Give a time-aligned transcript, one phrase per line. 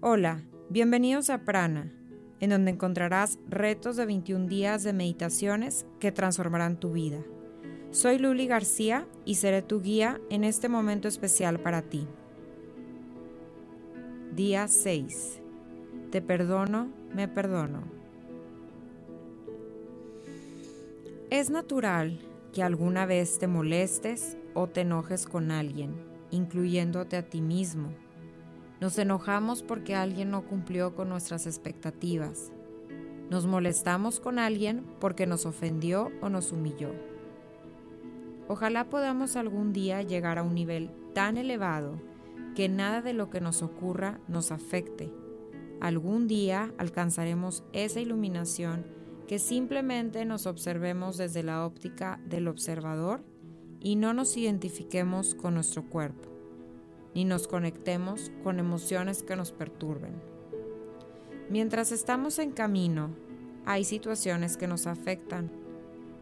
[0.00, 1.92] Hola, bienvenidos a Prana,
[2.38, 7.18] en donde encontrarás retos de 21 días de meditaciones que transformarán tu vida.
[7.90, 12.06] Soy Luli García y seré tu guía en este momento especial para ti.
[14.36, 15.40] Día 6.
[16.12, 17.82] Te perdono, me perdono.
[21.28, 22.20] Es natural
[22.52, 25.92] que alguna vez te molestes o te enojes con alguien,
[26.30, 27.88] incluyéndote a ti mismo
[28.80, 32.52] nos enojamos porque alguien no cumplió con nuestras expectativas.
[33.28, 36.92] Nos molestamos con alguien porque nos ofendió o nos humilló.
[38.46, 42.00] Ojalá podamos algún día llegar a un nivel tan elevado
[42.54, 45.12] que nada de lo que nos ocurra nos afecte.
[45.80, 48.86] Algún día alcanzaremos esa iluminación
[49.26, 53.22] que simplemente nos observemos desde la óptica del observador
[53.80, 56.27] y no nos identifiquemos con nuestro cuerpo
[57.14, 60.14] ni nos conectemos con emociones que nos perturben.
[61.50, 63.10] Mientras estamos en camino,
[63.64, 65.50] hay situaciones que nos afectan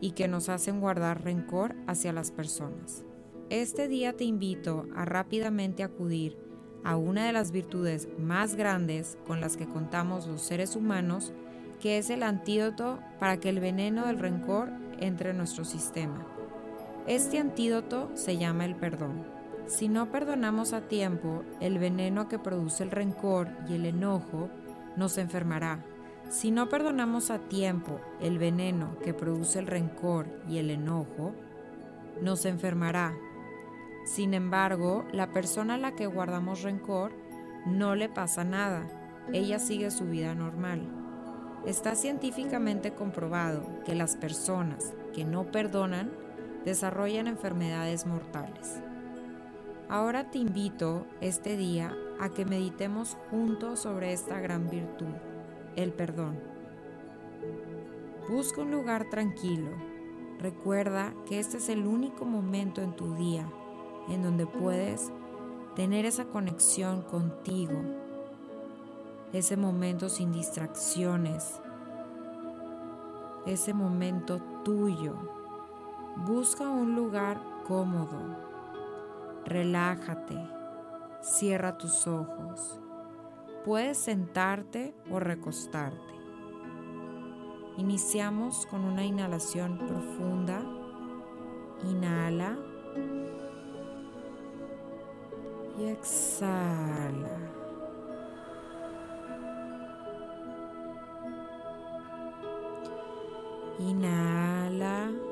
[0.00, 3.04] y que nos hacen guardar rencor hacia las personas.
[3.50, 6.36] Este día te invito a rápidamente acudir
[6.84, 11.32] a una de las virtudes más grandes con las que contamos los seres humanos,
[11.80, 16.26] que es el antídoto para que el veneno del rencor entre en nuestro sistema.
[17.06, 19.41] Este antídoto se llama el perdón.
[19.66, 24.50] Si no perdonamos a tiempo, el veneno que produce el rencor y el enojo
[24.96, 25.84] nos enfermará.
[26.28, 31.32] Si no perdonamos a tiempo el veneno que produce el rencor y el enojo,
[32.20, 33.14] nos enfermará.
[34.04, 37.12] Sin embargo, la persona a la que guardamos rencor
[37.66, 38.86] no le pasa nada.
[39.32, 40.82] Ella sigue su vida normal.
[41.66, 46.10] Está científicamente comprobado que las personas que no perdonan
[46.64, 48.80] desarrollan enfermedades mortales.
[49.92, 55.12] Ahora te invito este día a que meditemos juntos sobre esta gran virtud,
[55.76, 56.40] el perdón.
[58.26, 59.68] Busca un lugar tranquilo.
[60.38, 63.46] Recuerda que este es el único momento en tu día
[64.08, 65.12] en donde puedes
[65.76, 67.78] tener esa conexión contigo,
[69.34, 71.60] ese momento sin distracciones,
[73.44, 75.18] ese momento tuyo.
[76.24, 78.51] Busca un lugar cómodo
[79.44, 80.38] Relájate,
[81.20, 82.80] cierra tus ojos.
[83.64, 86.12] Puedes sentarte o recostarte.
[87.76, 90.62] Iniciamos con una inhalación profunda.
[91.84, 92.56] Inhala
[95.78, 97.38] y exhala.
[103.78, 105.31] Inhala.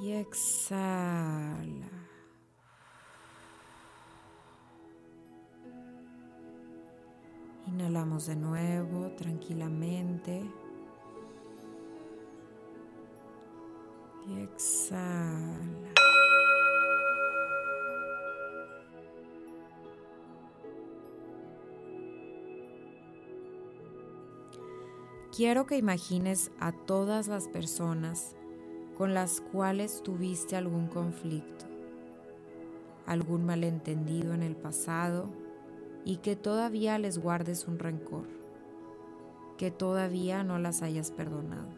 [0.00, 1.90] Y exhala.
[7.66, 10.42] Inhalamos de nuevo tranquilamente.
[14.26, 15.68] Y exhala.
[25.36, 28.34] Quiero que imagines a todas las personas
[29.00, 31.64] con las cuales tuviste algún conflicto,
[33.06, 35.30] algún malentendido en el pasado
[36.04, 38.26] y que todavía les guardes un rencor,
[39.56, 41.70] que todavía no las hayas perdonado.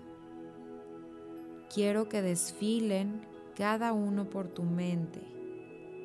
[1.73, 3.25] Quiero que desfilen
[3.57, 5.23] cada uno por tu mente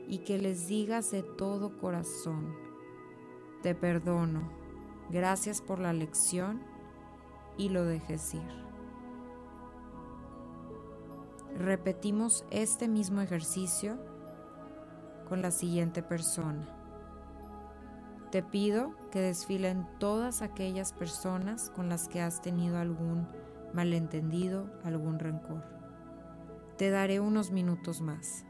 [0.08, 2.54] y que les digas de todo corazón,
[3.64, 4.52] te perdono,
[5.10, 6.62] gracias por la lección
[7.58, 8.77] y lo dejes ir.
[11.58, 13.98] Repetimos este mismo ejercicio
[15.28, 16.70] con la siguiente persona.
[18.32, 23.28] Te pido que desfilen todas aquellas personas con las que has tenido algún
[23.74, 25.64] malentendido, algún rencor.
[26.78, 28.47] Te daré unos minutos más.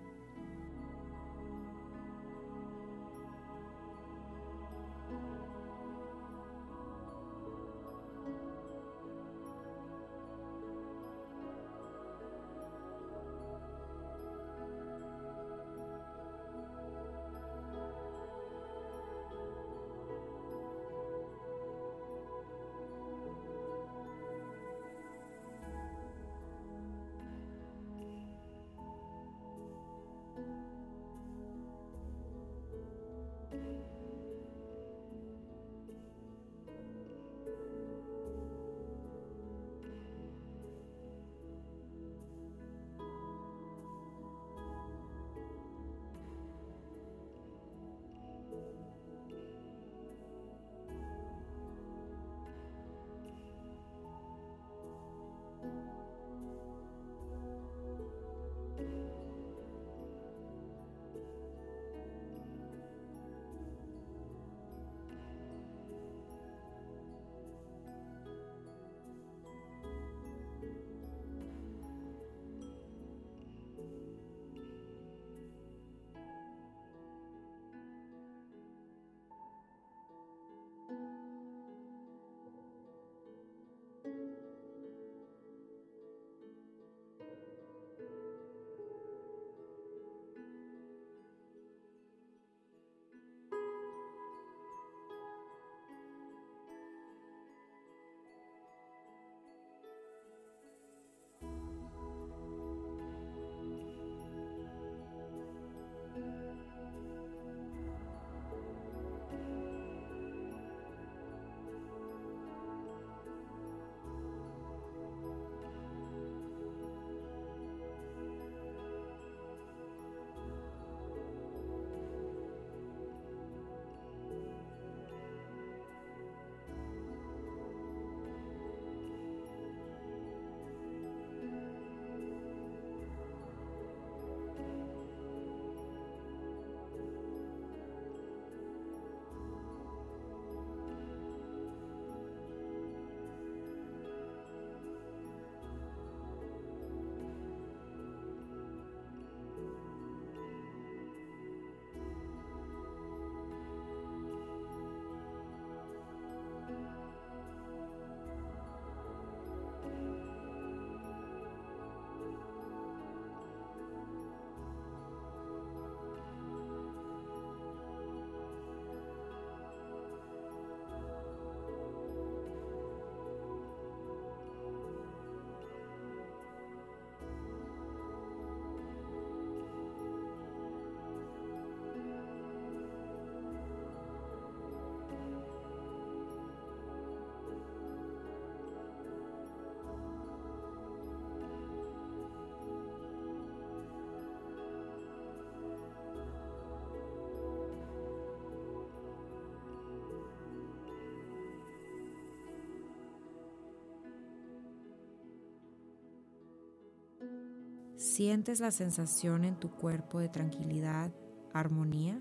[208.17, 211.11] ¿Sientes la sensación en tu cuerpo de tranquilidad,
[211.53, 212.19] armonía?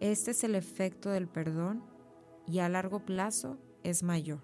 [0.00, 1.84] Este es el efecto del perdón
[2.46, 4.40] y a largo plazo es mayor.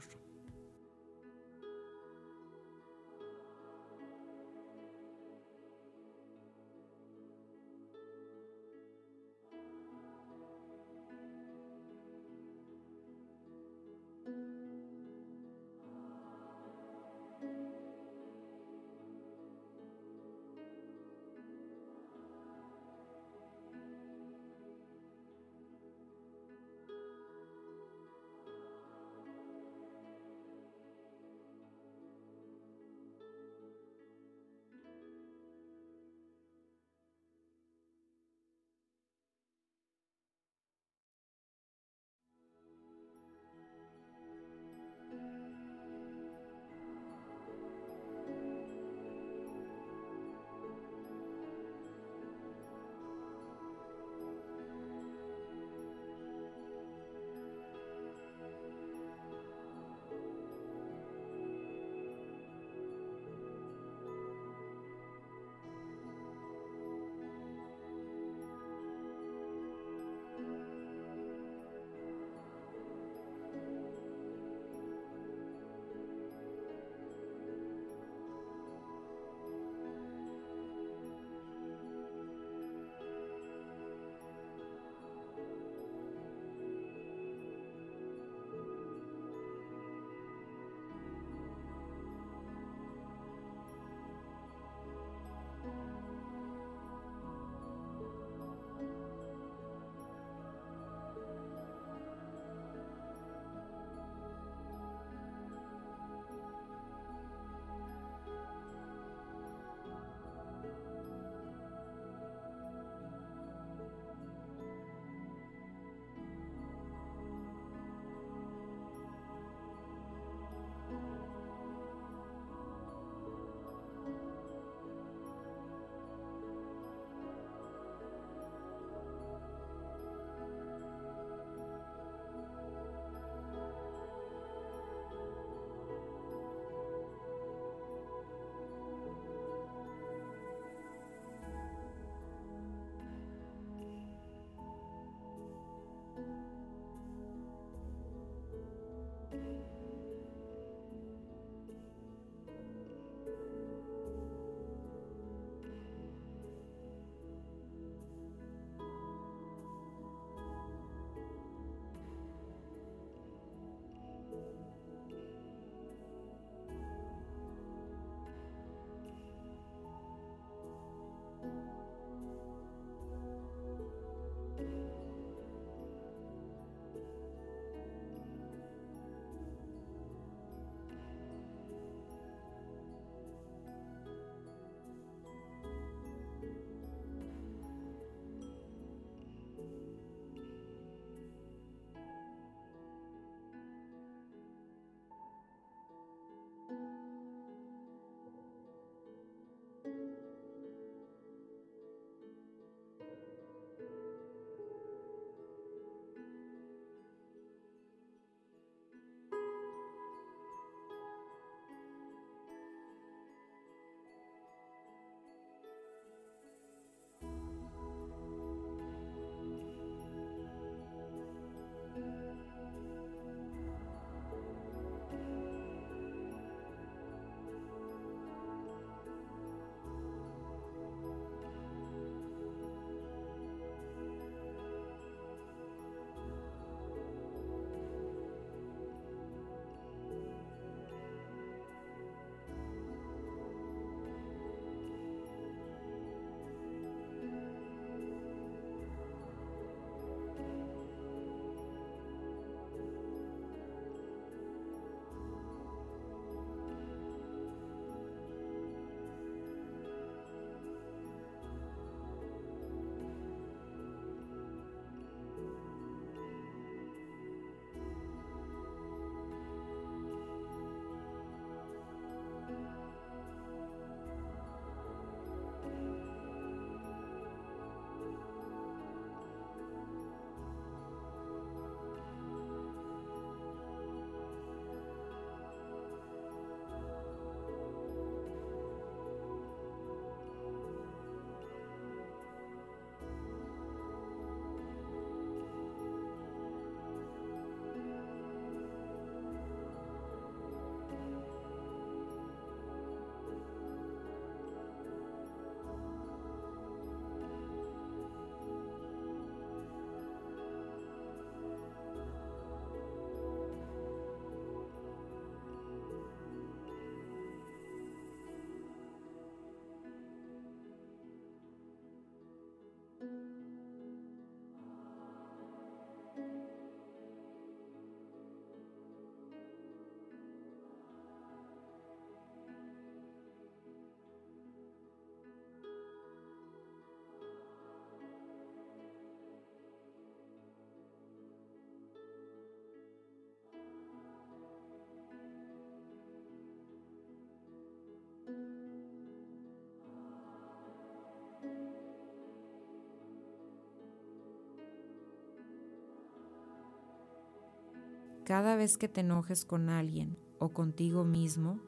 [358.27, 361.61] Cada vez que te enojes con alguien o contigo mismo,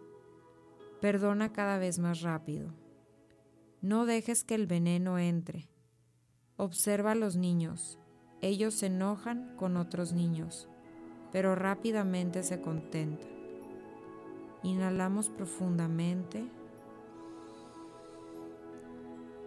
[1.00, 2.74] perdona cada vez más rápido.
[3.80, 5.68] No dejes que el veneno entre.
[6.56, 8.00] Observa a los niños.
[8.40, 10.68] Ellos se enojan con otros niños,
[11.30, 13.30] pero rápidamente se contentan.
[14.64, 16.44] Inhalamos profundamente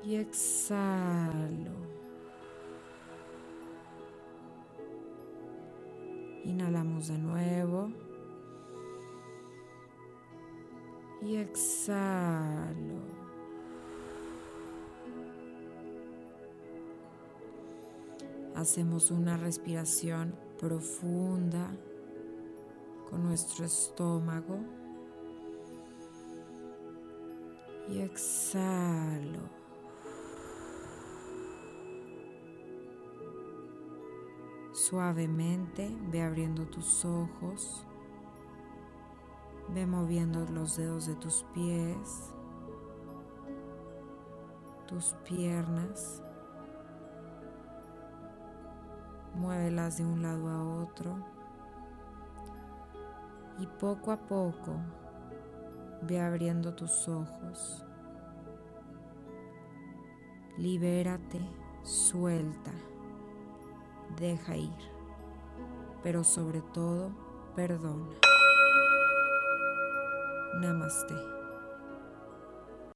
[0.05, 2.00] y exhalo.
[6.43, 7.91] Inhalamos de nuevo.
[11.21, 12.99] Y exhalo.
[18.55, 21.71] Hacemos una respiración profunda
[23.09, 24.57] con nuestro estómago.
[27.89, 29.60] Y exhalo.
[34.91, 37.87] Suavemente ve abriendo tus ojos,
[39.69, 42.33] ve moviendo los dedos de tus pies,
[44.89, 46.21] tus piernas,
[49.33, 51.15] muévelas de un lado a otro.
[53.59, 54.75] Y poco a poco
[56.01, 57.85] ve abriendo tus ojos.
[60.57, 61.39] Libérate,
[61.81, 62.73] suelta
[64.19, 64.91] deja ir,
[66.03, 67.11] pero sobre todo
[67.55, 68.07] perdona.
[70.59, 71.40] Namaste.